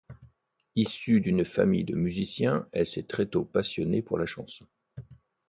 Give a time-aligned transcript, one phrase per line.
[0.75, 4.65] Issue d’une famille de musiciens, elle s’est très tôt passionnée pour la chanson.